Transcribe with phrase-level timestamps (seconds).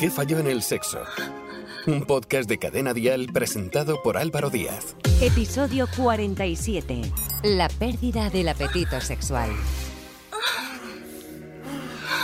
[0.00, 1.02] ¿Qué falló en el sexo?
[1.86, 4.96] Un podcast de Cadena Dial presentado por Álvaro Díaz.
[5.20, 7.02] Episodio 47.
[7.42, 9.50] La pérdida del apetito sexual.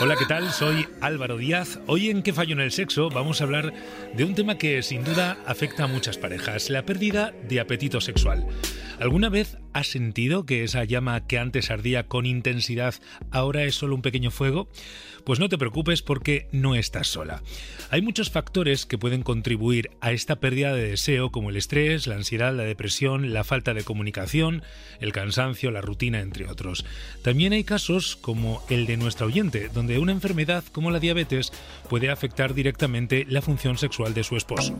[0.01, 0.51] Hola, ¿qué tal?
[0.51, 1.79] Soy Álvaro Díaz.
[1.85, 3.09] Hoy en ¿Qué fallo en el sexo?
[3.11, 3.71] vamos a hablar
[4.15, 8.47] de un tema que sin duda afecta a muchas parejas, la pérdida de apetito sexual.
[8.99, 12.95] ¿Alguna vez has sentido que esa llama que antes ardía con intensidad
[13.29, 14.67] ahora es solo un pequeño fuego?
[15.23, 17.43] Pues no te preocupes porque no estás sola.
[17.91, 22.15] Hay muchos factores que pueden contribuir a esta pérdida de deseo como el estrés, la
[22.15, 24.63] ansiedad, la depresión, la falta de comunicación,
[24.99, 26.85] el cansancio, la rutina, entre otros.
[27.23, 31.51] También hay casos como el de nuestra oyente, donde una enfermedad como la diabetes
[31.89, 34.79] puede afectar directamente la función sexual de su esposo.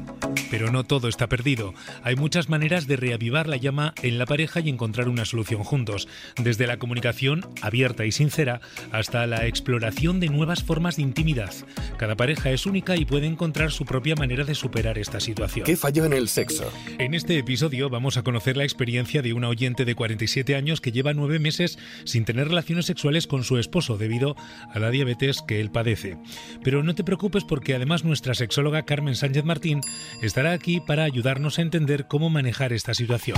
[0.49, 1.73] Pero no todo está perdido.
[2.03, 6.07] Hay muchas maneras de reavivar la llama en la pareja y encontrar una solución juntos,
[6.41, 11.53] desde la comunicación abierta y sincera hasta la exploración de nuevas formas de intimidad.
[11.97, 15.65] Cada pareja es única y puede encontrar su propia manera de superar esta situación.
[15.65, 16.71] ¿Qué falló en el sexo?
[16.97, 20.91] En este episodio vamos a conocer la experiencia de una oyente de 47 años que
[20.91, 24.35] lleva nueve meses sin tener relaciones sexuales con su esposo debido
[24.73, 26.17] a la diabetes que él padece.
[26.63, 29.81] Pero no te preocupes porque además nuestra sexóloga Carmen Sánchez Martín
[30.21, 33.37] estará aquí para ayudarnos a entender cómo manejar esta situación.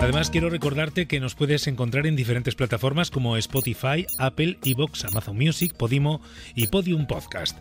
[0.00, 5.36] Además, quiero recordarte que nos puedes encontrar en diferentes plataformas como Spotify, Apple, Evox, Amazon
[5.36, 6.20] Music, Podimo
[6.54, 7.56] y Podium Podcast.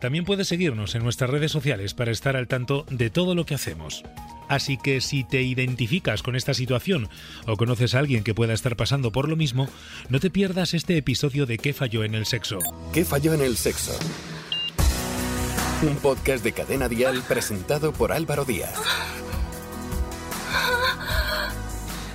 [0.00, 3.54] También puedes seguirnos en nuestras redes sociales para estar al tanto de todo lo que
[3.54, 4.04] hacemos.
[4.48, 7.08] Así que si te identificas con esta situación
[7.46, 9.68] o conoces a alguien que pueda estar pasando por lo mismo,
[10.08, 12.58] no te pierdas este episodio de ¿Qué falló en el sexo?
[12.92, 13.98] ¿Qué falló en el sexo?
[15.82, 18.78] Un podcast de Cadena Dial presentado por Álvaro Díaz.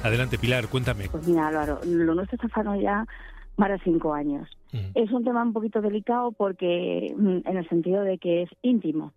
[0.04, 1.10] Adelante, Pilar, cuéntame.
[1.10, 3.06] Pues mira, Álvaro, lo nuestro está pasando ya
[3.56, 4.50] para cinco años.
[4.94, 9.14] Es un tema un poquito delicado porque, mm, en el sentido de que es íntimo.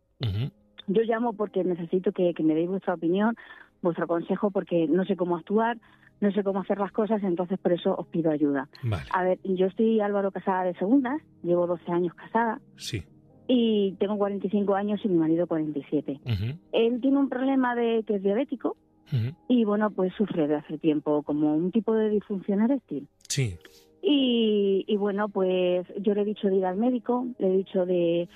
[0.86, 3.36] Yo llamo porque necesito que, me deis vuestra opinión,
[3.82, 5.78] vuestro consejo, porque no sé cómo actuar,
[6.20, 8.68] no sé cómo hacer las cosas, entonces por eso os pido ayuda.
[9.12, 12.60] A ver, yo estoy Álvaro casada de segundas, llevo 12 años casada.
[12.76, 13.04] Sí.
[13.46, 16.20] Y tengo 45 años y mi marido 47.
[16.72, 18.76] Él tiene un problema de que es diabético,
[19.48, 23.08] y bueno, pues sufre de hace tiempo como un tipo de disfunción eréctil.
[23.28, 23.56] Sí.
[24.02, 27.84] Y, y bueno, pues yo le he dicho de ir al médico, le he dicho
[27.86, 28.28] de,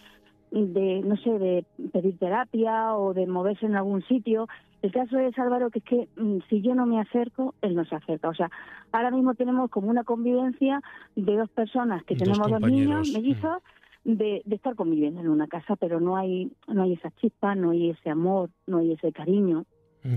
[0.50, 4.48] de, no sé, de pedir terapia o de moverse en algún sitio.
[4.82, 7.84] El caso es, Álvaro, que es que mm, si yo no me acerco, él no
[7.84, 8.28] se acerca.
[8.28, 8.50] O sea,
[8.92, 10.80] ahora mismo tenemos como una convivencia
[11.16, 13.62] de dos personas que tenemos dos niños mellizos.
[14.06, 17.70] De, de, estar conviviendo en una casa, pero no hay no hay esa chispa, no
[17.70, 19.64] hay ese amor, no hay ese cariño.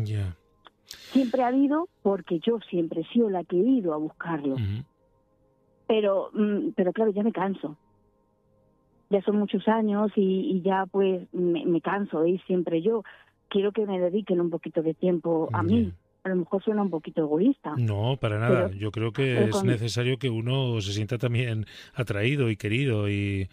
[0.03, 0.35] Ya.
[1.11, 4.55] Siempre ha habido, porque yo siempre he sido la que he ido a buscarlo.
[5.87, 7.77] Pero, mm, pero claro, ya me canso.
[9.09, 13.03] Ya son muchos años y, ya pues me, canso de ir siempre yo.
[13.47, 15.93] Quiero que me dediquen un poquito de tiempo a mí.
[16.23, 17.73] A lo mejor suena un poquito egoísta.
[17.77, 18.69] No, para nada.
[18.71, 21.65] yo creo que es necesario que uno se sienta también
[21.95, 23.47] atraído y querido y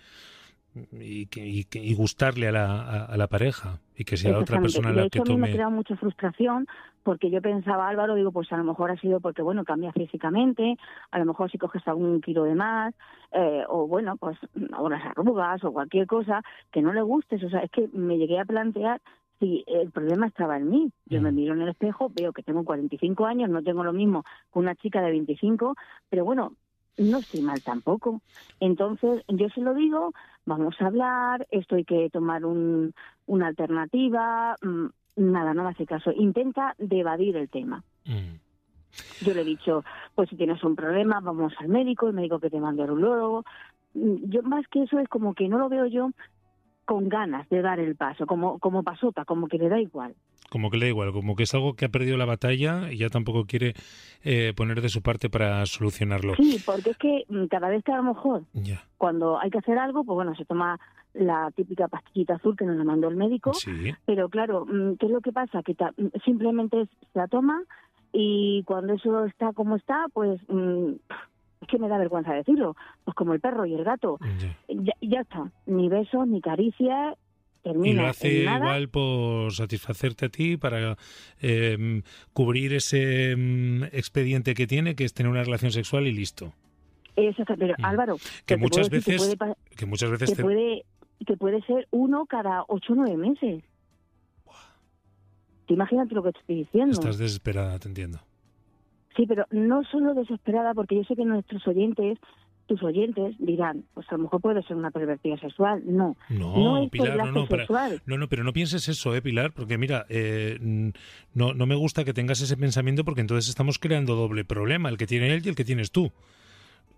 [0.93, 4.93] y, y, y, gustarle a la, a, la pareja y que sea la otra persona
[4.93, 5.39] la que tome.
[5.39, 6.67] me ha creado mucha frustración
[7.03, 10.77] porque yo pensaba, Álvaro, digo, pues a lo mejor ha sido porque, bueno, cambia físicamente,
[11.11, 12.95] a lo mejor si coges algún kilo de más,
[13.33, 17.43] eh, o bueno, pues unas arrugas o cualquier cosa que no le gustes.
[17.45, 19.03] O sea, es que me llegué a plantear
[19.39, 20.93] si el problema estaba en mí.
[21.07, 21.35] Yo me mm.
[21.35, 24.75] miro en el espejo, veo que tengo 45 años, no tengo lo mismo que una
[24.75, 25.75] chica de 25,
[26.09, 26.55] pero bueno,
[26.99, 28.21] no estoy mal tampoco.
[28.61, 30.13] Entonces, yo se lo digo,
[30.47, 32.95] vamos a hablar, esto hay que tomar un,
[33.27, 36.13] una alternativa, mm, nada, no me hace caso.
[36.13, 37.83] Intenta de evadir el tema.
[38.05, 38.37] Mm.
[39.25, 39.85] Yo le he dicho,
[40.15, 43.45] pues si tienes un problema, vamos al médico, el médico que te mande al urologo.
[43.95, 46.11] Mm, yo más que eso es como que no lo veo yo
[46.85, 50.15] con ganas de dar el paso, como, como pasota, como que le da igual.
[50.55, 52.99] Como que le da igual, como que es algo que ha perdido la batalla y
[52.99, 53.75] ya tampoco quiere
[54.23, 56.37] eh, poner de su parte para solucionarlo.
[56.37, 58.45] Sí, porque es que mm, cada vez que a lo mejor,
[58.97, 60.79] cuando hay que hacer algo, pues bueno, se toma
[61.13, 63.51] la típica pastillita azul que nos la mandó el médico,
[64.05, 65.65] pero claro, mm, ¿qué es lo que pasa?
[65.65, 67.61] Que mm, simplemente se la toma
[68.13, 73.33] y cuando eso está como está, pues es que me da vergüenza decirlo, pues como
[73.33, 74.21] el perro y el gato.
[74.69, 77.19] Ya, está, ni besos, ni caricias,
[77.65, 77.89] termina.
[77.89, 80.97] Y lo hace igual por satisfacerte a ti, para
[81.41, 82.03] em,
[82.33, 86.53] cubrir ese em, expediente que tiene, que es tener una relación sexual y listo.
[87.17, 87.85] Exacto, pero mm.
[87.85, 88.17] Álvaro,
[88.47, 89.37] que, muchas veces,
[89.77, 90.85] que, muchas veces, que puede,
[91.27, 93.65] que puede ser uno cada ocho o nueve meses.
[95.69, 96.93] Imagínate lo que estoy diciendo.
[96.93, 98.21] Estás desesperada, te entiendo.
[99.17, 102.19] Sí, pero no solo desesperada, porque yo sé que nuestros oyentes
[102.67, 105.83] tus oyentes dirán, pues a lo mejor puede ser una pervertida sexual.
[105.85, 107.47] No, no, Pilar, no, no,
[108.07, 110.59] no, no, pero no pienses eso, eh, Pilar, porque mira, eh,
[111.35, 114.97] no, no me gusta que tengas ese pensamiento porque entonces estamos creando doble problema, el
[114.97, 116.13] que tiene él y el que tienes tú.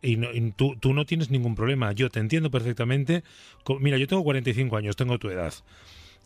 [0.03, 0.17] Y,
[0.53, 1.91] tú, tú, no tienes ningún problema.
[1.93, 3.25] Yo te entiendo perfectamente.
[3.81, 5.53] Mira, yo tengo 45 años, tengo tu edad.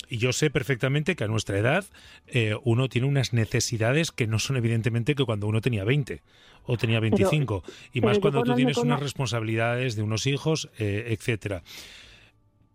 [0.08, 1.84] Y yo sé perfectamente que a nuestra edad
[2.26, 6.22] eh, uno tiene unas necesidades que no son evidentemente que cuando uno tenía 20
[6.64, 7.62] o tenía 25.
[7.92, 11.62] y más cuando tú tienes unas responsabilidades de unos hijos, eh, etcétera.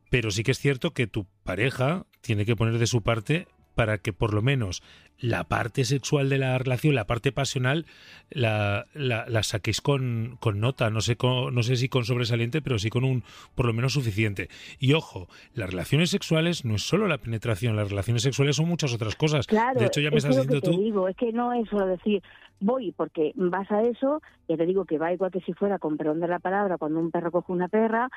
[0.10, 4.00] Pero sí que es cierto que tu pareja tiene que poner de su parte para
[4.00, 4.82] que por lo menos
[5.20, 7.86] la parte sexual de la relación, la parte pasional,
[8.30, 12.90] la, la, saquéis con, con, nota, no sé, no sé si con sobresaliente, pero sí
[12.90, 13.24] con un
[13.54, 14.50] por lo menos suficiente.
[14.80, 18.94] Y ojo, las relaciones sexuales no es solo la penetración, las relaciones sexuales son muchas
[18.94, 19.48] otras cosas.
[19.48, 20.82] Claro, de hecho, ya me estás diciendo tú.
[20.82, 22.22] Digo, es que no es solo decir,
[22.60, 25.98] voy porque vas a eso, ya te digo que va igual que si fuera, con
[25.98, 28.10] perdón de la palabra, cuando un perro coge una perra,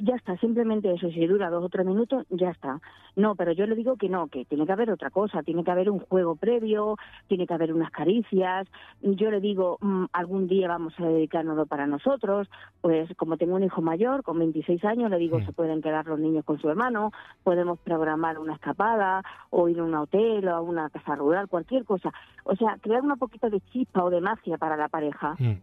[0.00, 2.80] ya está, simplemente eso, si dura dos o tres minutos, ya está.
[3.14, 5.70] No, pero yo le digo que no, que tiene que haber otra cosa, tiene que
[5.70, 6.96] haber un juego previo,
[7.28, 8.66] tiene que haber unas caricias,
[9.00, 12.48] yo le digo, mm, algún día vamos a dedicarnos para nosotros,
[12.80, 16.18] pues como tengo un hijo mayor, con 26 años, le digo, se pueden quedar los
[16.18, 17.12] niños con su hermano,
[17.42, 21.84] podemos programar una escapada, o ir a un hotel, o a una casa rural, cualquier
[21.84, 22.12] cosa.
[22.44, 25.34] O sea, crear un poquito de chispa o de magia para la pareja.
[25.38, 25.60] Mm.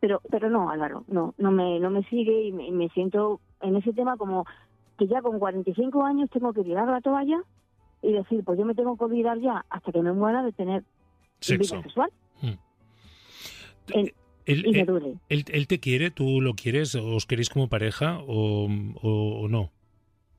[0.00, 3.92] Pero, pero no, Álvaro, no, no me, no me sigue y me, siento en ese
[3.92, 4.44] tema como
[4.98, 7.42] que ya con 45 años tengo que tirar la toalla
[8.02, 10.84] y decir, pues yo me tengo que olvidar ya hasta que me muera de tener
[11.40, 11.80] Sexo.
[11.82, 12.10] sexual.
[12.42, 14.04] Mm.
[14.46, 15.14] Él, y me duele.
[15.28, 16.10] Él, te quiere?
[16.10, 16.94] ¿Tú lo quieres?
[16.94, 18.68] ¿Os queréis como pareja o,
[19.02, 19.70] o no?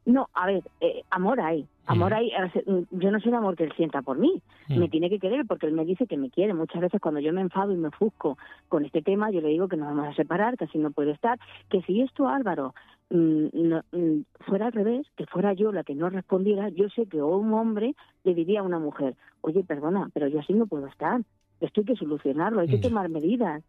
[0.07, 1.67] No, a ver, eh, amor hay.
[1.85, 2.31] Amor hay.
[2.65, 4.41] Mm, yo no soy el amor que él sienta por mí.
[4.69, 6.53] Me tiene que querer porque él me dice que me quiere.
[6.53, 8.37] Muchas veces cuando yo me enfado y me ofusco
[8.69, 11.11] con este tema, yo le digo que nos vamos a separar, que así no puede
[11.11, 11.37] estar.
[11.69, 12.73] Que si esto, Álvaro,
[13.09, 13.47] mm,
[13.91, 17.53] mm, fuera al revés, que fuera yo la que no respondiera, yo sé que un
[17.53, 17.93] hombre
[18.23, 21.21] le diría a una mujer, oye, perdona, pero yo así no puedo estar.
[21.59, 23.61] Esto hay que solucionarlo, hay que tomar medidas.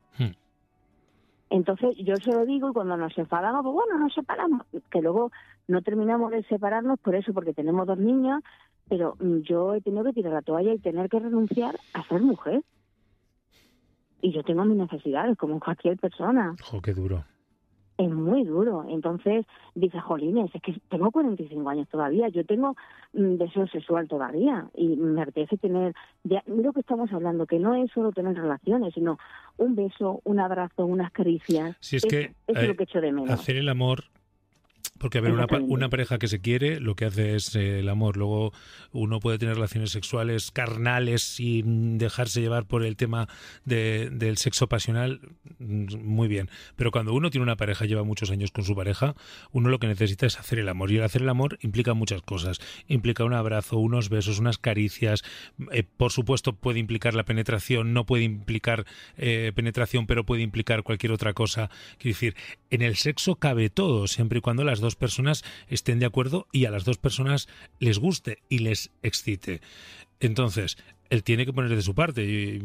[1.51, 5.31] Entonces yo se lo digo y cuando nos enfadamos, pues bueno, nos separamos, que luego
[5.67, 8.43] no terminamos de separarnos por eso, porque tenemos dos niñas,
[8.89, 12.21] pero mm, yo he tenido que tirar la toalla y tener que renunciar a ser
[12.21, 12.63] mujer.
[14.21, 16.57] Y yo tengo mis necesidades, como cualquier persona.
[16.63, 17.25] ¡Jo, qué duro!
[17.99, 18.85] Es muy duro.
[18.89, 22.77] Entonces dice, jolines, es que tengo 45 años todavía, yo tengo
[23.13, 27.75] mm, deseo sexual todavía y me apetece tener, de lo que estamos hablando, que no
[27.75, 29.19] es solo tener relaciones, sino
[29.57, 31.77] un beso, un abrazo, unas caricias.
[31.81, 33.31] Si es, que es lo que echo de menos.
[33.31, 34.05] Hacer el amor
[34.99, 37.89] porque, a ver, una, una, pareja que se quiere lo que hace es eh, el
[37.89, 38.17] amor.
[38.17, 38.53] Luego
[38.93, 43.29] uno puede tener relaciones sexuales carnales sin dejarse llevar por el tema
[43.65, 45.21] de, del sexo pasional,
[45.59, 46.51] mm, muy bien.
[46.77, 49.15] Pero cuando uno tiene una pareja, lleva muchos años con su pareja,
[49.53, 50.91] uno lo que necesita es hacer el amor.
[50.91, 52.59] Y el hacer el amor implica muchas cosas.
[52.87, 55.23] Implica un abrazo, unos besos, unas caricias.
[55.73, 58.85] Eh, por supuesto, puede implicar la penetración, no puede implicar
[59.17, 61.71] eh, penetración, pero puede implicar cualquier otra cosa.
[61.99, 62.37] Quiero decir,
[62.71, 66.47] en el sexo cabe todo, siempre y cuando las dos dos personas estén de acuerdo
[66.51, 67.49] y a las dos personas
[67.79, 69.61] les guste y les excite.
[70.21, 70.77] Entonces,
[71.11, 72.61] él tiene que poner de su parte.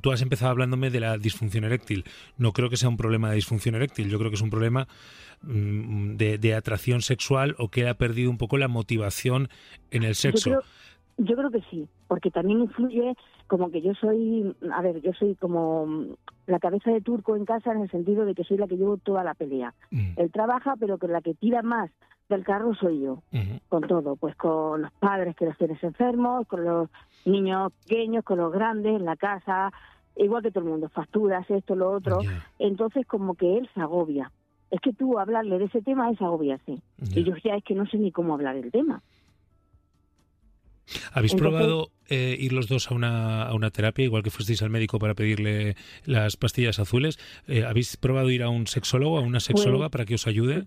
[0.00, 2.04] Tú has empezado hablándome de la disfunción eréctil.
[2.36, 4.86] No creo que sea un problema de disfunción eréctil, yo creo que es un problema
[5.42, 9.48] mm, de, atracción sexual o que ha perdido un poco la motivación
[9.90, 10.62] en el sexo.
[11.18, 13.14] Yo creo, que sí, porque también influye
[13.46, 16.06] como que yo soy, a ver, yo soy como
[16.46, 18.96] la cabeza de turco en casa en el sentido de que soy la que llevo
[18.96, 19.74] toda la pelea.
[19.90, 20.14] Mm.
[20.16, 21.90] Él trabaja, pero que la que tira más
[22.28, 23.22] del carro soy yo,
[23.68, 26.88] con todo, pues con los padres que los tienes enfermos, con los
[27.24, 29.70] niños pequeños, con los grandes, en la casa,
[30.16, 32.20] igual que todo el mundo, facturas, esto, lo otro.
[32.58, 34.30] Entonces como que él se agobia.
[34.70, 36.80] Es que tú hablarle de ese tema es agobiarse.
[37.14, 39.02] Y yo ya es que no sé ni cómo hablar del tema.
[41.12, 44.70] ¿Habéis probado eh, ir los dos a una, a una terapia, igual que fuisteis al
[44.70, 47.18] médico para pedirle las pastillas azules?
[47.46, 50.66] Eh, ¿Habéis probado ir a un sexólogo, a una sexóloga pues, para que os ayude?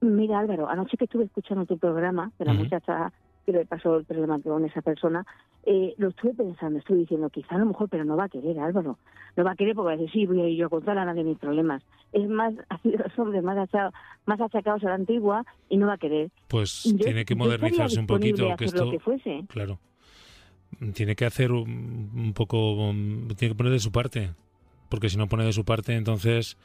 [0.00, 3.12] Mira, Álvaro, anoche que estuve escuchando tu programa de la muchacha
[3.46, 5.24] que le pasó el problema con esa persona,
[5.64, 8.58] eh, lo estuve pensando, estuve diciendo, quizá a lo mejor, pero no va a querer,
[8.58, 8.98] Álvaro.
[9.36, 10.98] No va a querer porque va a decir, sí, voy a ir yo a contar
[10.98, 11.82] a nadie mis problemas.
[12.12, 13.94] Es más, ha sido los hombres más, achacados,
[14.26, 16.30] más achacados a la antigua y no va a querer.
[16.48, 18.54] Pues tiene que modernizarse un poquito.
[18.56, 19.44] Que esto, lo que fuese.
[19.48, 19.78] Claro.
[20.92, 22.90] Tiene que hacer un, poco,
[23.36, 24.30] tiene que poner de su parte.
[24.88, 26.56] Porque si no pone de su parte, entonces...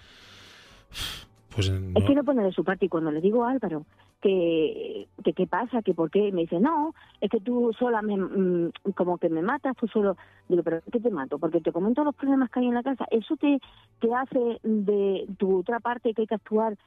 [1.55, 1.99] Pues no.
[1.99, 3.85] Es que no pone de su parte y cuando le digo a Álvaro
[4.21, 6.27] que, que qué pasa, que por qué.
[6.27, 9.87] Y me dice, no, es que tú sola me, mm, como que me matas, tú
[9.87, 10.15] solo.
[10.47, 11.39] Digo, pero ¿qué te mato?
[11.39, 13.05] Porque te comento los problemas que hay en la casa.
[13.11, 13.59] Eso te,
[13.99, 16.77] te hace de tu otra parte que hay que actuar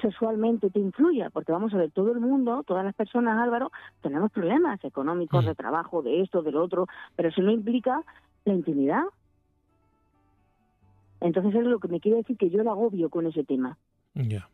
[0.00, 1.28] sexualmente, te influye.
[1.30, 5.54] Porque vamos a ver, todo el mundo, todas las personas, Álvaro, tenemos problemas económicos, de
[5.54, 8.02] trabajo, de esto, del otro, pero eso no implica
[8.44, 9.02] la intimidad.
[11.20, 13.76] Entonces es lo que me quiere decir que yo lo agobio con ese tema.
[14.14, 14.48] Ya.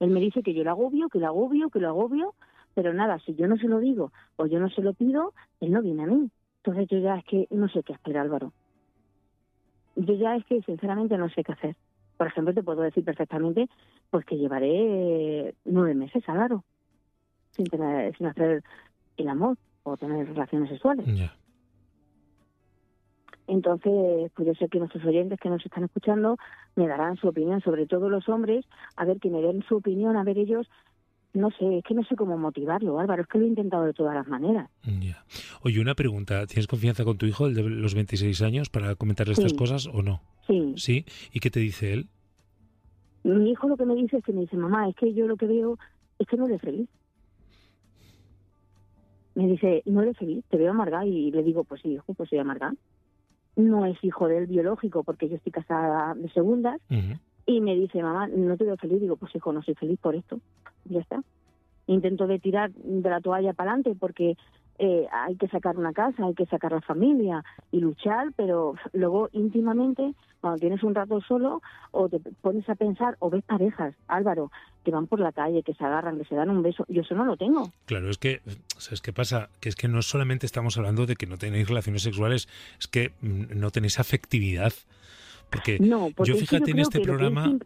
[0.00, 2.34] Él me dice que yo lo agobio, que lo agobio, que lo agobio,
[2.74, 5.72] pero nada, si yo no se lo digo o yo no se lo pido, él
[5.72, 6.30] no viene a mí.
[6.58, 8.52] Entonces yo ya es que no sé qué hacer, Álvaro.
[9.96, 11.76] Yo ya es que sinceramente no sé qué hacer.
[12.16, 13.68] Por ejemplo, te puedo decir perfectamente
[14.10, 16.64] pues que llevaré nueve meses, Álvaro,
[17.50, 18.62] sin, tener, sin hacer
[19.16, 21.06] el amor o tener relaciones sexuales.
[23.48, 26.36] Entonces, pues yo sé que nuestros oyentes que nos están escuchando
[26.76, 30.16] me darán su opinión, sobre todo los hombres, a ver que me den su opinión,
[30.16, 30.68] a ver ellos
[31.34, 33.92] no sé, es que no sé cómo motivarlo, Álvaro, es que lo he intentado de
[33.92, 34.70] todas las maneras.
[34.82, 35.24] Ya.
[35.62, 39.34] Oye, una pregunta, ¿tienes confianza con tu hijo, el de los 26 años, para comentarle
[39.34, 40.22] estas cosas o no?
[40.46, 40.74] Sí.
[40.76, 41.04] ¿Sí?
[41.32, 42.08] ¿Y qué te dice él?
[43.24, 45.36] Mi hijo lo que me dice es que me dice, mamá, es que yo lo
[45.36, 45.78] que veo
[46.18, 46.88] es que no eres feliz.
[49.34, 52.30] Me dice, no eres feliz, te veo amargada y le digo, pues sí, hijo, pues
[52.30, 52.74] soy amargada
[53.58, 56.80] no es hijo del biológico porque yo estoy casada de segundas.
[57.44, 59.00] Y me dice, mamá, no te veo feliz.
[59.00, 60.38] Digo, pues hijo, no soy feliz por esto.
[60.84, 61.22] Ya está.
[61.86, 64.36] Intento de tirar de la toalla para adelante porque
[64.78, 69.28] eh, hay que sacar una casa, hay que sacar la familia y luchar, pero luego
[69.32, 74.52] íntimamente, cuando tienes un rato solo, o te pones a pensar, o ves parejas, Álvaro,
[74.84, 77.14] que van por la calle, que se agarran, que se dan un beso, yo eso
[77.14, 77.72] no lo tengo.
[77.86, 78.40] Claro, es que,
[78.76, 79.50] ¿sabes qué pasa?
[79.60, 83.12] Que es que no solamente estamos hablando de que no tenéis relaciones sexuales, es que
[83.20, 84.72] no tenéis afectividad.
[85.50, 87.58] Porque, no, yo fíjate en este programa...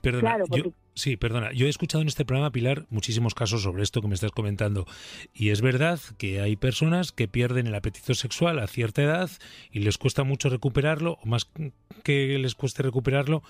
[0.00, 1.52] Perdona, claro, yo, sí, perdona.
[1.52, 4.86] Yo he escuchado en este programa, Pilar, muchísimos casos sobre esto que me estás comentando.
[5.34, 9.30] Y es verdad que hay personas que pierden el apetito sexual a cierta edad
[9.70, 11.50] y les cuesta mucho recuperarlo, o más
[12.02, 13.42] que les cueste recuperarlo,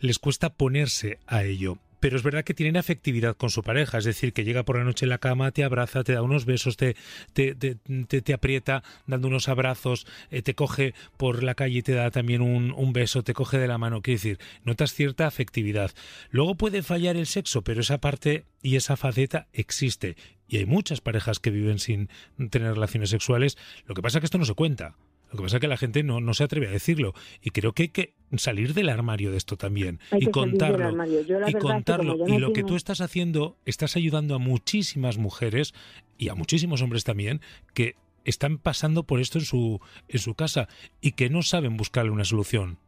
[0.00, 4.04] les cuesta ponerse a ello pero es verdad que tienen afectividad con su pareja, es
[4.04, 6.76] decir, que llega por la noche en la cama, te abraza, te da unos besos,
[6.76, 6.96] te,
[7.32, 12.10] te, te, aprieta dando unos abrazos, eh, te coge por la calle y te da
[12.10, 15.92] también un, un, beso, te coge de la mano, quiere decir, notas cierta afectividad.
[16.30, 20.16] Luego puede fallar el sexo, pero esa parte y esa faceta existe.
[20.48, 22.08] Y hay muchas parejas que viven sin
[22.50, 24.96] tener relaciones sexuales, lo que pasa es que esto no se cuenta.
[25.30, 27.14] Lo que pasa es que la gente no, no se atreve a decirlo.
[27.42, 30.00] Y creo que hay que salir del armario de esto también.
[30.12, 31.04] y contarlo.
[31.46, 32.16] y contarlo.
[32.26, 35.74] y lo que tú estás haciendo, estás ayudando a muchísimas mujeres
[36.16, 37.40] y a muchísimos hombres también
[37.74, 40.68] que están pasando por esto en su, en su casa
[41.00, 42.78] y que no saben buscarle una solución.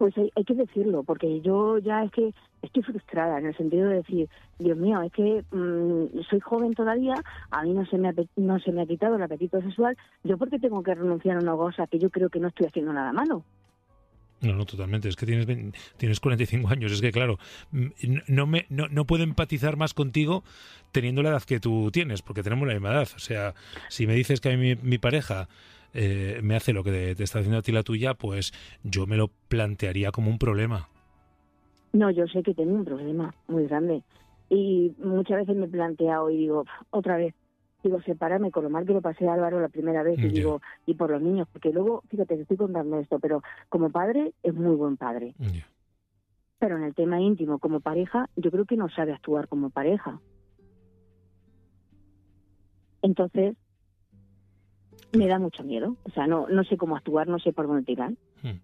[0.00, 3.96] Pues hay, que decirlo, porque yo ya es que estoy frustrada en el sentido de
[3.96, 7.16] decir, Dios mío, es que mm, soy joven todavía,
[7.50, 10.38] a mí no se, me ha, no se me ha quitado el apetito sexual, ¿yo
[10.38, 12.94] por qué tengo que renunciar a una cosa que yo creo que no estoy haciendo
[12.94, 13.44] nada malo?
[14.40, 15.10] No, no, totalmente.
[15.10, 15.46] Es que tienes,
[15.98, 16.92] tienes 45 años.
[16.92, 17.38] Es que, claro,
[17.72, 17.88] mm,
[18.28, 20.44] no, me, no, no puedo empatizar más contigo
[20.92, 23.08] teniendo la edad que tú tienes, porque tenemos la misma edad.
[23.14, 23.54] O sea,
[23.90, 25.50] si me dices que a mí mi pareja
[25.92, 29.16] eh, me hace lo que te, está haciendo a ti la tuya, pues yo me
[29.16, 30.88] lo plantearía como un problema.
[31.92, 34.02] No, yo sé que tengo un problema muy grande.
[34.48, 37.34] Y muchas veces me he planteado y digo, otra vez,
[37.82, 40.60] digo, separarme con lo mal que lo pasé a Álvaro la primera vez y digo,
[40.86, 44.54] y por los niños, porque luego, fíjate, te estoy contando esto, pero como padre es
[44.54, 45.34] muy buen padre.
[46.58, 50.20] Pero en el tema íntimo, como pareja, yo creo que no sabe actuar como pareja.
[53.02, 53.56] Entonces,
[55.12, 55.96] me da mucho miedo.
[56.04, 58.12] O sea, no, no sé cómo actuar, no sé por dónde tirar.
[58.42, 58.60] Hmm.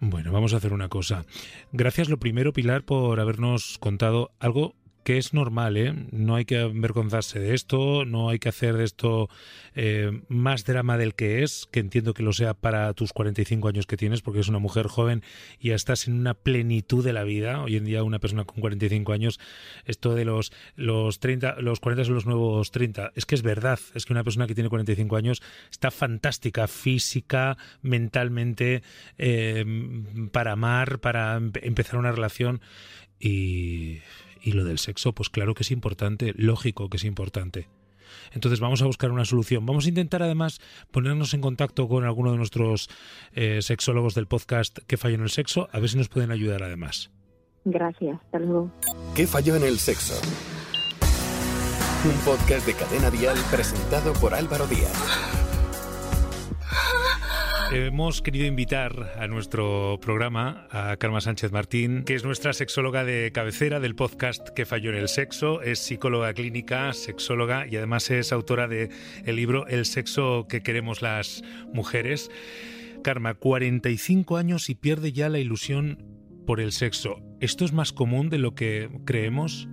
[0.00, 1.24] Bueno, vamos a hacer una cosa.
[1.72, 4.74] Gracias lo primero, Pilar, por habernos contado algo
[5.06, 5.94] que es normal, ¿eh?
[6.10, 9.28] No hay que avergonzarse de esto, no hay que hacer de esto
[9.76, 13.86] eh, más drama del que es, que entiendo que lo sea para tus 45 años
[13.86, 15.22] que tienes, porque es una mujer joven
[15.60, 17.62] y ya estás en una plenitud de la vida.
[17.62, 19.38] Hoy en día una persona con 45 años,
[19.84, 23.78] esto de los, los 30, los 40 son los nuevos 30, es que es verdad,
[23.94, 28.82] es que una persona que tiene 45 años está fantástica, física, mentalmente,
[29.18, 29.64] eh,
[30.32, 32.60] para amar, para empezar una relación
[33.20, 34.00] y
[34.46, 37.68] y lo del sexo, pues claro que es importante, lógico que es importante.
[38.32, 39.66] Entonces vamos a buscar una solución.
[39.66, 40.60] Vamos a intentar además
[40.92, 42.88] ponernos en contacto con alguno de nuestros
[43.32, 46.62] eh, sexólogos del podcast que falló en el sexo, a ver si nos pueden ayudar
[46.62, 47.10] además.
[47.64, 48.70] Gracias, hasta luego.
[49.16, 50.14] ¿Qué falló en el sexo?
[52.04, 55.35] Un podcast de cadena dial presentado por Álvaro Díaz.
[57.72, 63.32] Hemos querido invitar a nuestro programa a Karma Sánchez Martín, que es nuestra sexóloga de
[63.32, 68.32] cabecera del podcast Que falló en el sexo, es psicóloga clínica, sexóloga y además es
[68.32, 68.90] autora del
[69.24, 71.42] el libro El sexo que queremos las
[71.72, 72.30] mujeres.
[73.02, 76.04] Karma, 45 años y pierde ya la ilusión
[76.46, 77.20] por el sexo.
[77.40, 79.68] ¿Esto es más común de lo que creemos?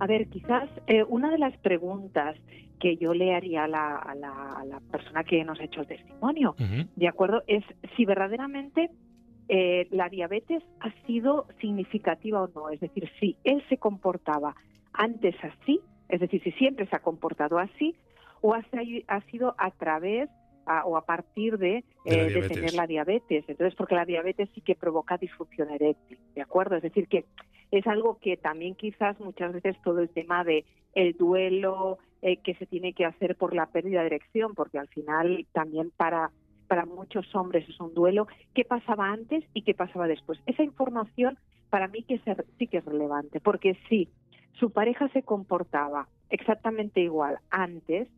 [0.00, 2.36] A ver, quizás eh, una de las preguntas
[2.80, 6.54] que yo le haría a la, persona que nos ha hecho el testimonio,
[6.96, 7.42] ¿de acuerdo?
[7.46, 7.64] Es
[7.96, 8.90] si verdaderamente
[9.48, 12.70] eh, la diabetes ha sido significativa o no.
[12.70, 14.54] Es decir, si él se comportaba
[14.92, 17.94] antes así, es decir, si siempre se ha comportado así,
[18.40, 18.62] o ha,
[19.08, 20.28] ha sido a través
[20.84, 23.44] o a partir de, de, eh, tener la diabetes.
[23.48, 26.76] Entonces, porque la diabetes sí que provoca disfunción eréctil, ¿de acuerdo?
[26.76, 27.24] Es decir, que
[27.70, 32.54] es algo que también quizás muchas veces todo el tema de el duelo eh, que
[32.54, 36.30] se tiene que hacer por la pérdida de erección, porque al final también para
[36.66, 40.40] para muchos hombres es un duelo, qué pasaba antes y qué pasaba después.
[40.46, 41.38] Esa información
[41.70, 42.20] para mí que
[42.58, 44.08] sí que es relevante, porque si
[44.54, 48.08] su pareja se comportaba exactamente igual antes,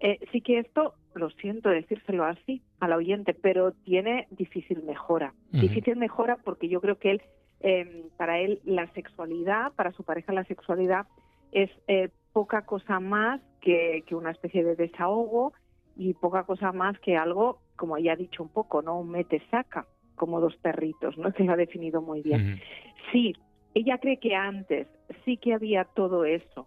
[0.00, 5.34] eh, sí que esto, lo siento decírselo así al oyente, pero tiene difícil mejora.
[5.50, 7.22] Difícil mejora porque yo creo que él
[7.62, 11.06] Em, para él la sexualidad, para su pareja la sexualidad
[11.52, 15.52] es eh, poca cosa más que, una especie de desahogo
[15.94, 18.98] y poca cosa más que algo, como ya ha dicho un poco, ¿no?
[18.98, 21.32] Un mete-saca, como dos perritos, ¿no?
[21.34, 22.60] Que lo ha definido muy bien.
[23.12, 23.34] Sí,
[23.74, 24.86] ella cree que antes
[25.26, 26.66] sí que había todo eso,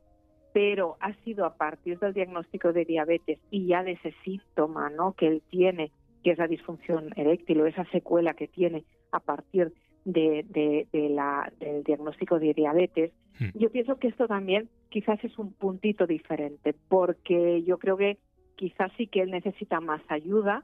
[0.54, 5.14] pero ha sido a partir del diagnóstico de diabetes y ya de ese síntoma, ¿no?
[5.14, 5.92] Que él tiene,
[6.24, 9.74] que es la disfunción eréctil o esa secuela que tiene a partir
[10.06, 13.58] de, la, del diagnóstico de diabetes, hmm.
[13.58, 18.18] yo pienso que esto también quizás es un puntito diferente, porque yo creo que
[18.56, 20.64] quizás sí que él necesita más ayuda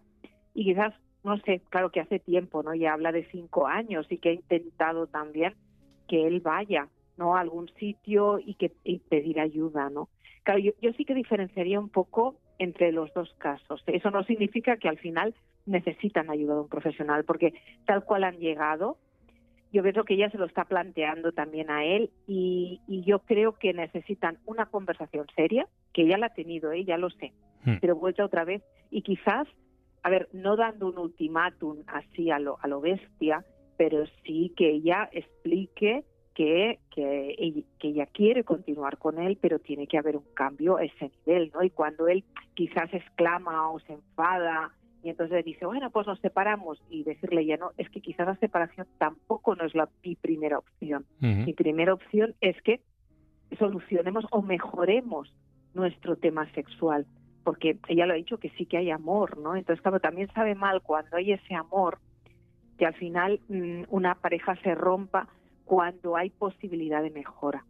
[0.53, 0.93] y quizás,
[1.23, 2.73] no sé, claro que hace tiempo, ¿no?
[2.75, 5.53] Ya habla de cinco años y que ha intentado también
[6.07, 7.35] que él vaya, ¿no?
[7.35, 8.71] A algún sitio y que
[9.09, 10.09] pedir ayuda, ¿no?
[10.43, 13.81] Claro, yo, yo sí que diferenciaría un poco entre los dos casos.
[13.87, 15.33] Eso no significa que al final
[15.65, 17.53] necesitan ayuda de un profesional, porque
[17.85, 18.97] tal cual han llegado,
[19.71, 23.73] yo veo que ella se lo está planteando también a él y, yo creo que
[23.73, 26.83] necesitan una conversación seria, que ya la ha tenido, ¿eh?
[26.85, 27.33] ya lo sé,
[27.65, 27.77] hmm.
[27.81, 29.47] pero vuelta otra vez y quizás,
[30.03, 33.45] a ver, no dando un ultimátum así a lo, a lo bestia,
[33.77, 36.03] pero sí que ella explique
[36.39, 37.35] que, que,
[37.81, 41.63] ella, quiere continuar con él, pero tiene que haber un cambio a ese nivel, ¿no?
[41.63, 46.81] Y cuando él quizás exclama o se enfada y entonces dice, bueno, pues nos separamos
[46.89, 50.57] y decirle ya no, es que quizás la separación tampoco no es la, mi primera
[50.57, 51.05] opción.
[51.19, 52.81] Mi primera opción es que
[53.57, 55.33] solucionemos o mejoremos
[55.73, 57.05] nuestro tema sexual,
[57.43, 59.55] porque ella lo ha dicho que sí que hay amor, ¿no?
[59.55, 61.99] Entonces, claro, también sabe mal cuando hay ese amor
[62.77, 65.27] que al final mm, una pareja se rompa
[65.63, 67.63] cuando hay posibilidad de mejora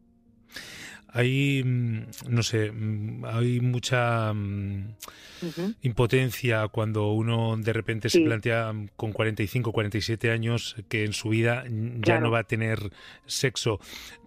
[1.11, 4.95] hay, mm, no sé, mm, hay mucha mm,
[5.81, 11.63] impotencia cuando uno de repente se plantea con 45, 47 años que en su vida
[12.01, 12.91] ya no va a tener
[13.25, 13.79] sexo.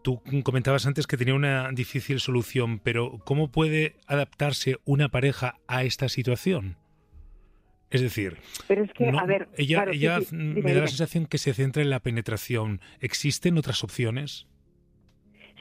[0.02, 5.84] Tú comentabas antes que tenía una difícil solución, pero ¿cómo puede adaptarse una pareja a
[5.84, 6.76] esta situación?
[7.90, 8.38] Es decir,
[9.58, 12.80] ella, ella me da la sensación que se centra en la penetración.
[13.00, 14.46] ¿Existen otras opciones?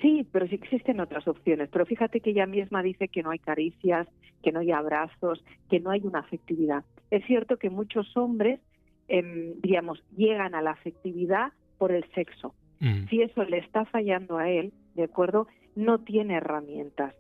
[0.02, 1.70] Sí, pero sí existen otras opciones.
[1.72, 4.08] Pero fíjate que ella misma dice que no hay caricias,
[4.42, 6.84] que no hay abrazos, que no hay una afectividad.
[7.12, 8.60] Es cierto que muchos hombres,
[9.08, 12.56] em, digamos, llegan a la afectividad por el sexo.
[12.80, 13.08] Mm.
[13.10, 15.48] Si eso le está fallando a él, ¿de acuerdo?
[15.76, 17.14] No tiene herramientas.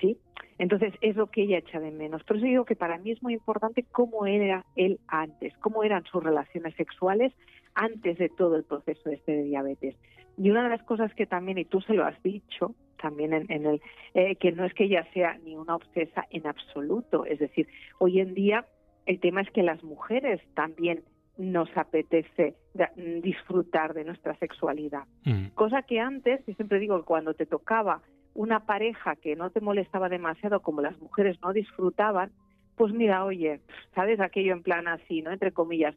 [0.00, 0.16] ¿Sí?
[0.58, 2.24] Entonces es lo que ella echa de menos.
[2.24, 6.04] Por eso digo que para mí es muy importante cómo era él antes, cómo eran
[6.04, 7.32] sus relaciones sexuales
[7.74, 9.96] antes de todo el proceso este de diabetes.
[10.36, 13.66] Y una de las cosas que también, y tú se lo has dicho también en,
[13.66, 13.80] el,
[14.14, 17.66] eh, que no es que ella sea ni una obsesa en absoluto, es decir,
[17.98, 18.64] hoy en día
[19.06, 21.02] el tema es que las mujeres también
[21.36, 22.54] nos apetece
[23.22, 25.04] disfrutar de nuestra sexualidad.
[25.24, 25.46] Mm.
[25.54, 28.02] Cosa que antes, yo siempre digo, cuando te tocaba
[28.34, 32.30] una pareja que no te molestaba demasiado, como las mujeres no disfrutaban,
[32.76, 33.60] pues mira, oye,
[33.94, 35.32] ¿sabes aquello en plan así, ¿no?
[35.32, 35.94] Entre comillas,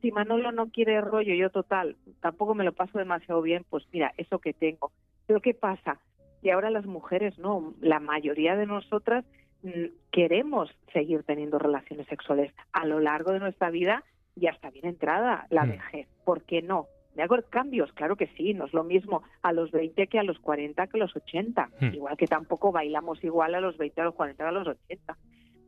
[0.00, 4.12] si Manolo no quiere rollo, yo total, tampoco me lo paso demasiado bien, pues mira,
[4.16, 4.92] eso que tengo.
[5.26, 6.00] Pero ¿qué pasa?
[6.42, 9.24] Y ahora las mujeres no, la mayoría de nosotras
[9.62, 14.04] mm, queremos seguir teniendo relaciones sexuales a lo largo de nuestra vida
[14.36, 15.70] y hasta bien entrada la mm.
[15.70, 16.08] vejez.
[16.24, 16.86] ¿Por qué no?
[17.16, 17.92] ¿Me hago cambios?
[17.94, 20.96] Claro que sí, no es lo mismo a los 20 que a los 40 que
[20.96, 21.70] a los 80.
[21.80, 21.94] Mm.
[21.94, 25.18] Igual que tampoco bailamos igual a los 20, a los 40 que a los 80.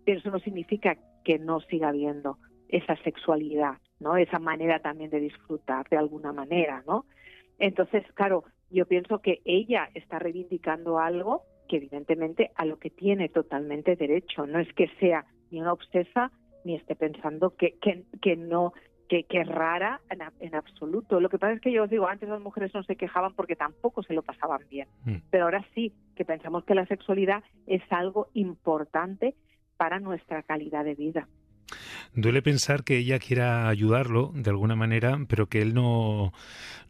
[0.05, 2.39] Pero eso no significa que no siga habiendo
[2.69, 4.17] esa sexualidad, ¿no?
[4.17, 7.05] Esa manera también de disfrutar de alguna manera, ¿no?
[7.59, 13.29] Entonces, claro, yo pienso que ella está reivindicando algo que evidentemente a lo que tiene
[13.29, 14.47] totalmente derecho.
[14.47, 16.33] No es que sea ni una obsesa
[16.65, 18.73] ni esté pensando que, que, que no
[19.09, 21.21] que, que, es rara en, absoluto.
[21.21, 23.57] Lo que pasa es que yo os digo, antes las mujeres no se quejaban porque
[23.57, 25.17] tampoco se lo pasaban bien, mm.
[25.31, 29.35] pero ahora sí que pensamos que la sexualidad es algo importante
[29.77, 31.29] para nuestra calidad de vida.
[32.15, 36.33] Duele pensar que ella quiera ayudarlo de alguna manera, pero que él no,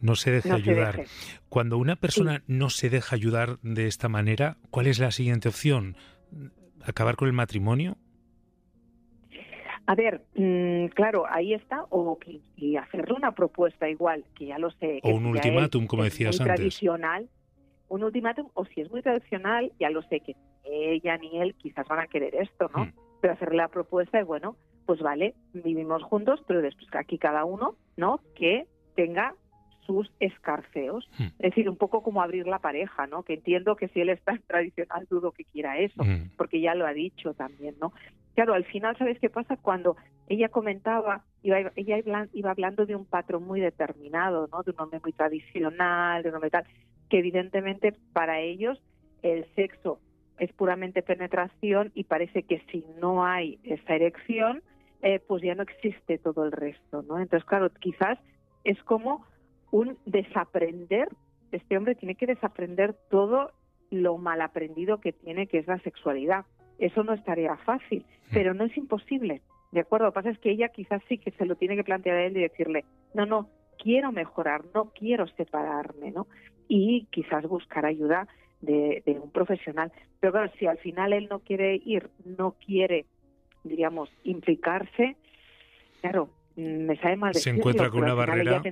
[0.00, 1.04] no se deje ayudar.
[1.48, 5.96] Cuando una persona no se deja ayudar de esta manera, ¿cuál es la siguiente opción?
[6.84, 7.98] ¿Acabar con el matrimonio?
[9.86, 12.16] A ver, mm, claro, ahí está, o
[12.56, 15.00] y hacerle una propuesta igual, que ya lo sé.
[15.02, 16.60] O un ultimátum, como decías muy antes.
[16.60, 17.28] tradicional,
[17.88, 21.88] un ultimátum, o si es muy tradicional, ya lo sé que ella ni él quizás
[21.88, 22.84] van a querer esto, ¿no?
[22.84, 22.92] Hmm.
[23.20, 24.56] Pero hacerle la propuesta es, bueno,
[24.90, 28.18] pues vale, vivimos juntos, pero después aquí cada uno, ¿no?
[28.35, 29.37] Que tenga
[29.87, 31.09] sus escarceos.
[31.16, 31.26] Hmm.
[31.38, 33.22] Es decir, un poco como abrir la pareja, ¿no?
[33.22, 36.31] Que entiendo que si él es tan tradicional, dudo que quiera eso, hmm.
[36.37, 37.92] porque ya lo ha dicho también, ¿no?
[38.35, 39.57] Claro, al final, ¿sabes qué pasa?
[39.59, 44.64] Cuando ella comentaba, iba, ella iba hablando de un patrón muy determinado, ¿no?
[44.64, 46.64] De un hombre muy tradicional, de un hombre tal,
[47.09, 48.83] que evidentemente para ellos
[49.22, 50.00] el sexo
[50.40, 54.64] es puramente penetración y parece que si no hay esa erección,
[55.02, 57.18] eh, pues ya no existe todo el resto, ¿no?
[57.18, 58.18] Entonces, claro, quizás
[58.64, 59.24] es como
[59.70, 61.08] un desaprender,
[61.52, 63.52] este hombre tiene que desaprender todo
[63.90, 66.44] lo mal aprendido que tiene, que es la sexualidad.
[66.78, 70.06] Eso no es tarea fácil, pero no es imposible, ¿de acuerdo?
[70.06, 72.24] Lo que pasa es que ella quizás sí que se lo tiene que plantear a
[72.24, 72.84] él y decirle,
[73.14, 76.26] no, no, quiero mejorar, no quiero separarme, ¿no?
[76.68, 78.28] Y quizás buscar ayuda
[78.60, 79.92] de, un profesional.
[80.20, 83.06] Pero claro, si al final él no quiere ir, no quiere,
[83.64, 85.16] diríamos, implicarse,
[86.01, 88.62] claro, mm, me sabe mal Se encuentra con una barrera.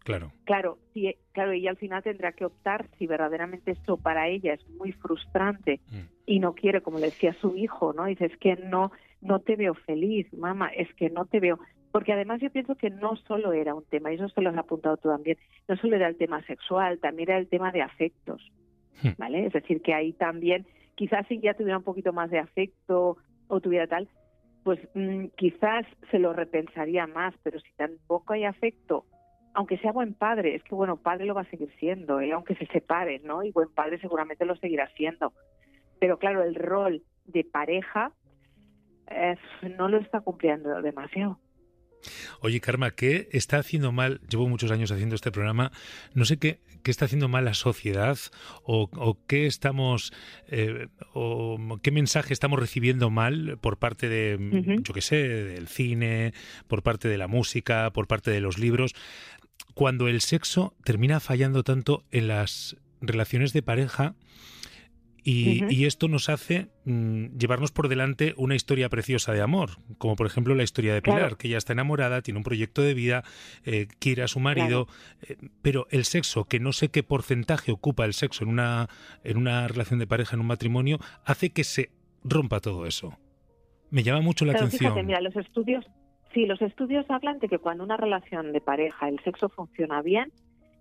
[0.00, 0.32] claro.
[0.44, 4.68] Claro, sí, claro, y al final tendrá que optar si verdaderamente esto para ella es
[4.70, 6.00] muy frustrante mm.
[6.26, 8.04] y no quiere, como le decía su hijo, ¿no?
[8.04, 11.58] Dice, es que no, no te veo feliz, mamá, es que no te veo.
[11.90, 14.58] Porque además yo pienso que no solo era un tema, y eso se lo has
[14.58, 18.42] apuntado tú también, no solo era el tema sexual, también era el tema de afectos.
[19.02, 19.10] Hmm.
[19.18, 19.46] ¿vale?
[19.46, 23.16] Es decir, que ahí también, quizás si ya tuviera un poquito más de afecto
[23.48, 24.08] o tuviera tal,
[24.64, 29.04] pues mm, quizás se lo repensaría más, pero si tampoco hay afecto,
[29.52, 32.32] aunque sea buen padre, es que bueno, padre lo va a seguir siendo, ¿eh?
[32.32, 33.44] aunque se separe, ¿no?
[33.44, 35.32] Y buen padre seguramente lo seguirá siendo.
[36.00, 38.10] Pero claro, el rol de pareja
[39.08, 39.36] eh,
[39.78, 41.38] no lo está cumpliendo demasiado.
[42.40, 44.20] Oye, Karma, ¿qué está haciendo mal?
[44.28, 45.72] Llevo muchos años haciendo este programa.
[46.14, 48.18] No sé qué, qué está haciendo mal la sociedad
[48.62, 50.12] o, qué estamos
[50.48, 56.34] eh, o qué mensaje estamos recibiendo mal por parte de, yo qué sé, del cine,
[56.68, 58.94] por parte de la música, por parte de los libros,
[59.74, 64.14] cuando el sexo termina fallando tanto en las relaciones de pareja
[65.24, 70.26] y, esto nos hace mm, llevarnos por delante una historia preciosa de amor, como por
[70.26, 73.24] ejemplo la historia de Pilar, que ya está enamorada, tiene un proyecto de vida,
[73.64, 74.86] eh, quiere a su marido,
[75.22, 78.88] eh, pero el sexo, que no sé qué porcentaje ocupa el sexo en una,
[79.22, 81.90] en una relación de pareja, en un matrimonio, hace que se
[82.22, 83.18] rompa todo eso.
[83.90, 84.92] Me llama mucho la atención.
[84.92, 85.86] Fíjate, mira, los estudios,
[86.34, 90.32] sí, los estudios hablan de que cuando una relación de pareja, el sexo funciona bien,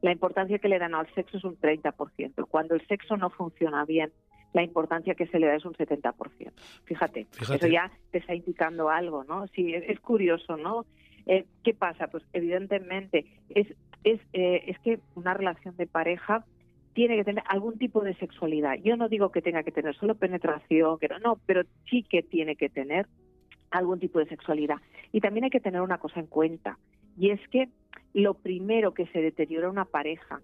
[0.02, 2.46] la importancia que le dan al sexo es un 30%.
[2.50, 4.12] Cuando el sexo no funciona bien,
[4.54, 6.52] la importancia que se le da es un 70%.
[6.86, 9.48] Fíjate, eso ya te está indicando algo, ¿no?
[9.48, 10.86] Sí, es, curioso, ¿no?
[11.26, 12.08] Eh, ¿Qué pasa?
[12.08, 13.68] Pues evidentemente es,
[14.04, 16.46] es, eh, es que una relación de pareja
[16.94, 18.76] tiene que tener algún tipo de sexualidad.
[18.84, 22.22] Yo no digo que tenga que tener solo penetración, que no, no, pero sí que
[22.22, 23.08] tiene que tener
[23.72, 24.78] algún tipo de sexualidad.
[25.12, 26.78] Y también hay que tener una cosa en cuenta,
[27.18, 27.70] y es que
[28.14, 30.42] lo primero que se deteriora una pareja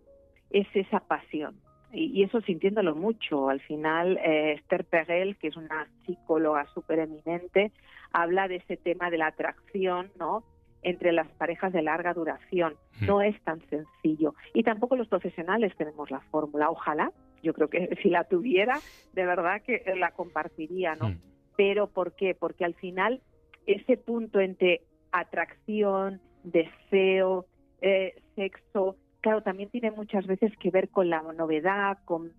[0.49, 1.55] es esa pasión
[1.91, 3.49] y, eso sintiéndolo mucho.
[3.49, 7.71] Al final, eh, Esther Perel, que es una psicóloga súper eminente,
[8.11, 10.43] habla de ese tema de la atracción, ¿no?
[10.81, 12.75] entre las parejas de larga duración.
[13.01, 14.33] No es tan sencillo.
[14.53, 16.69] Y tampoco los profesionales tenemos la fórmula.
[16.69, 17.11] Ojalá,
[17.43, 18.79] yo creo que si la tuviera,
[19.13, 21.15] de verdad que la compartiría, ¿no?
[21.55, 22.35] Pero ¿por qué?
[22.35, 23.21] Porque al final
[23.65, 27.45] ese punto entre atracción, deseo,
[27.81, 32.31] eh, sexo, claro, también tiene muchas veces que ver con la novedad, con,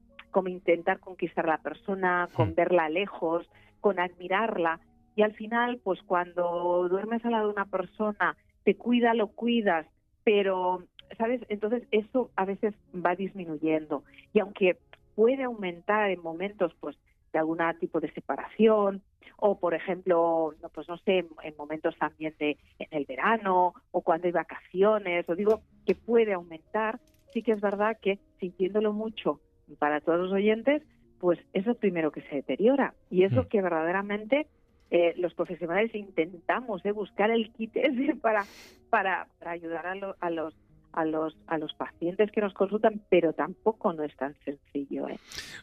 [0.47, 3.49] intentar conquistar a la persona, con verla lejos,
[3.81, 4.81] con admirarla.
[5.17, 9.87] Y al final, pues cuando duermes al lado de una persona, te cuida, lo cuidas,
[10.25, 10.85] pero,
[11.19, 11.41] ¿sabes?
[11.49, 14.05] Entonces eso a veces va disminuyendo.
[14.33, 14.79] Y aunque
[15.15, 16.97] puede aumentar en momentos, pues,
[17.33, 19.03] de algún tipo de separación
[19.37, 24.03] o por ejemplo, no, pues no sé, en momentos también de en el verano o
[24.03, 27.01] cuando hay vacaciones, o digo que puede aumentar,
[27.33, 29.41] sí que es verdad que sintiéndolo mucho
[29.79, 30.83] para todos los oyentes,
[31.19, 33.47] pues eso es primero que se deteriora y eso mm.
[33.47, 34.47] que verdaderamente
[34.91, 37.73] eh, los profesionales intentamos eh, buscar el kit
[38.21, 38.45] para,
[38.89, 40.55] para, para ayudar a, a los
[40.93, 45.09] a los, a los pacientes que nos consultan, pero tampoco no es tan sencillo.
[45.09, 45.19] ¿eh?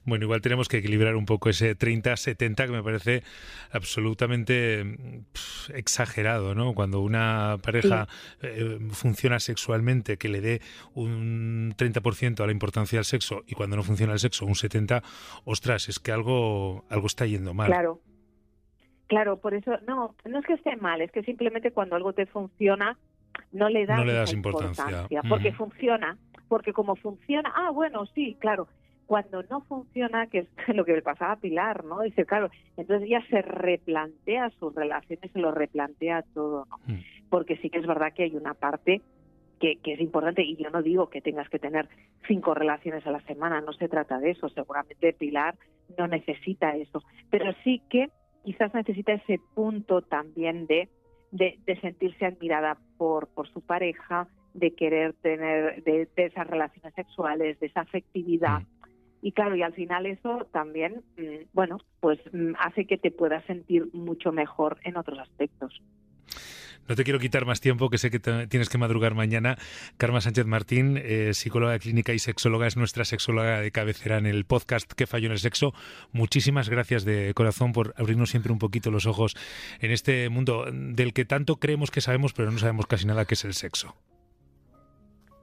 [0.05, 3.23] Bueno, igual tenemos que equilibrar un poco ese 30-70 que me parece
[3.71, 4.83] absolutamente
[5.73, 6.73] exagerado, ¿no?
[6.73, 8.07] Cuando una pareja
[8.41, 10.61] eh, funciona sexualmente, que le dé
[10.93, 15.01] un 30% a la importancia del sexo y cuando no funciona el sexo un 70%,
[15.45, 17.67] ostras, es que algo, algo está yendo mal.
[17.67, 18.01] Claro.
[19.07, 22.25] Claro, por eso, no, no es que esté mal, es que simplemente cuando algo te
[22.25, 22.97] funciona,
[23.51, 28.67] no le das, importancia, porque funciona, porque como funciona, ah, bueno, sí, claro,
[29.07, 32.01] cuando no funciona, que es lo que le pasaba a Pilar, ¿no?
[32.01, 36.77] Dice, claro, entonces ya se replantea sus relaciones, se lo replantea todo, ¿no?
[36.85, 36.99] Mm.
[37.29, 39.01] Porque sí que es verdad que hay una parte
[39.59, 41.89] que, que, es importante y yo no digo que tengas que tener
[42.27, 45.55] cinco relaciones a la semana, no se trata de eso, seguramente Pilar
[45.97, 48.09] no necesita eso, pero sí que
[48.43, 50.89] quizás necesita ese punto también de
[51.31, 57.67] de, sentirse admirada por, por su pareja, de querer tener de, esas relaciones sexuales, de
[57.67, 58.63] esa afectividad.
[59.21, 63.43] Y claro, y al final eso también, mm, bueno, pues mm, hace que te puedas
[63.45, 65.81] sentir mucho mejor en otros aspectos.
[66.87, 69.57] No te quiero quitar más tiempo, que sé que tienes que madrugar mañana.
[69.97, 74.45] Karma Sánchez Martín, eh, psicóloga clínica y sexóloga, es nuestra sexóloga de cabecera en el
[74.45, 75.73] podcast Que falló en el sexo.
[76.11, 79.35] Muchísimas gracias de corazón por abrirnos siempre un poquito los ojos
[79.79, 83.35] en este mundo del que tanto creemos que sabemos, pero no sabemos casi nada que
[83.35, 83.95] es el sexo.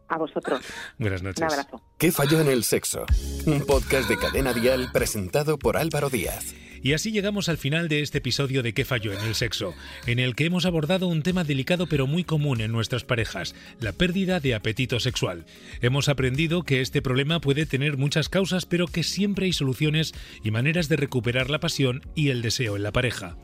[0.09, 0.61] A vosotros.
[0.99, 1.41] Buenas noches.
[1.41, 1.83] Un abrazo.
[1.99, 3.07] ¿Qué falló en el sexo?
[3.47, 6.55] Un podcast de Cadena Dial presentado por Álvaro Díaz.
[6.85, 9.73] Y así llegamos al final de este episodio de ¿Qué falló en el sexo?
[10.07, 13.93] En el que hemos abordado un tema delicado pero muy común en nuestras parejas, la
[13.93, 15.47] pérdida de apetito sexual.
[15.81, 20.51] Hemos aprendido que este problema puede tener muchas causas pero que siempre hay soluciones y
[20.51, 23.39] maneras de recuperar la pasión y el deseo en la pareja.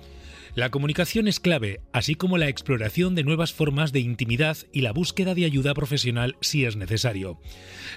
[0.55, 4.93] La comunicación es clave, así como la exploración de nuevas formas de intimidad y la
[4.93, 7.41] búsqueda de ayuda profesional si es necesario.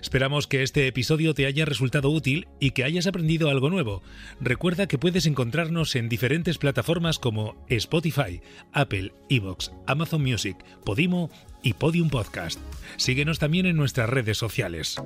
[0.01, 4.03] Esperamos que este episodio te haya resultado útil y que hayas aprendido algo nuevo.
[4.39, 11.29] Recuerda que puedes encontrarnos en diferentes plataformas como Spotify, Apple, Evox, Amazon Music, Podimo
[11.63, 12.59] y Podium Podcast.
[12.97, 15.01] Síguenos también en nuestras redes sociales.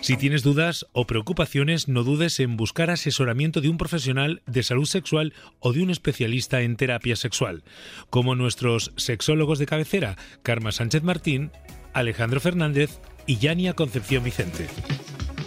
[0.00, 4.86] Si tienes dudas o preocupaciones, no dudes en buscar asesoramiento de un profesional de salud
[4.86, 7.64] sexual o de un especialista en terapia sexual,
[8.10, 11.50] como nuestros sexólogos de cabecera, Karma Sánchez Martín,
[11.92, 14.68] Alejandro Fernández y Yania Concepción Vicente.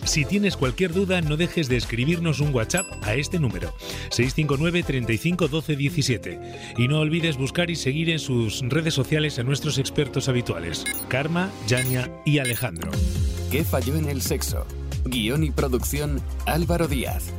[0.04, 3.74] Si tienes cualquier duda, no dejes de escribirnos un WhatsApp a este número,
[4.10, 6.40] 659 35 12 17.
[6.78, 11.52] Y no olvides buscar y seguir en sus redes sociales a nuestros expertos habituales, Karma,
[11.68, 12.92] Yania y Alejandro.
[13.52, 14.66] ¿Qué falló en el sexo?
[15.06, 17.32] Guión y producción Álvaro Díaz.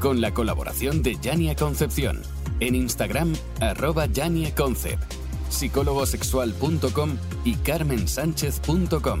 [0.00, 2.22] Con la colaboración de Yania Concepción.
[2.60, 5.02] En Instagram, arroba Yania Concept,
[5.48, 9.20] psicólogosexual.com y carmensánchez.com.